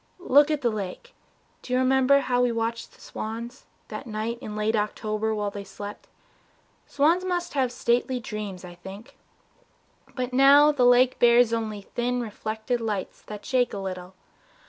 Look 0.35 0.49
at 0.49 0.61
the 0.63 0.71
lake 0.71 1.13
Do 1.61 1.73
you 1.73 1.77
remember 1.77 2.21
how 2.21 2.41
we 2.41 2.51
watched 2.51 2.91
the 2.93 2.99
swans 2.99 3.65
That 3.89 4.07
night 4.07 4.39
in 4.41 4.55
late 4.55 4.75
October 4.75 5.35
while 5.35 5.51
they 5.51 5.63
slept? 5.63 6.07
Swans 6.87 7.23
must 7.23 7.53
have 7.53 7.71
stately 7.71 8.19
dreams, 8.19 8.65
I 8.65 8.73
think. 8.73 9.15
But 10.15 10.33
now 10.33 10.71
The 10.71 10.85
lake 10.87 11.19
bears 11.19 11.53
only 11.53 11.83
thin 11.83 12.19
reflected 12.19 12.81
lights 12.81 13.21
That 13.21 13.45
shake 13.45 13.75
a 13.75 13.77
little. 13.77 14.15